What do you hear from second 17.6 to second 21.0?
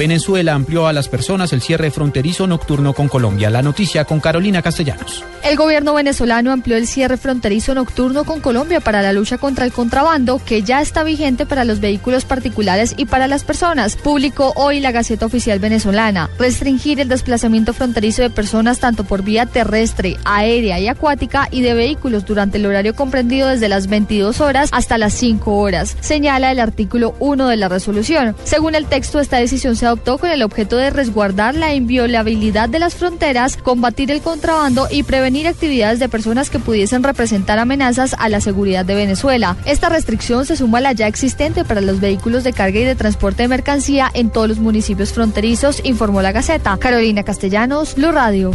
fronterizo de personas tanto por vía terrestre, aérea y